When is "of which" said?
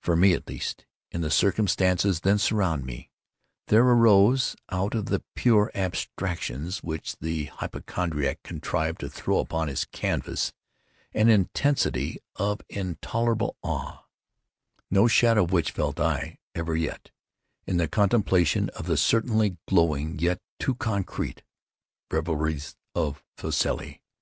15.44-15.72